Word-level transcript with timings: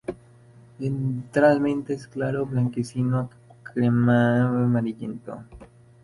Ventralmente 0.79 1.93
es 1.93 2.07
claro, 2.07 2.47
blanquecino 2.47 3.19
a 3.19 3.29
crema-amarillento. 3.61 5.43